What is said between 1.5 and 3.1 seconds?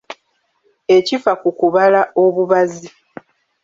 kubala obubazi.